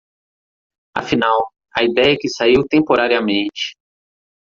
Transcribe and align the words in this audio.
Afinal, 0.95 1.45
a 1.77 1.83
ideia 1.83 2.17
que 2.19 2.27
saiu 2.27 2.67
temporariamente 2.67 3.77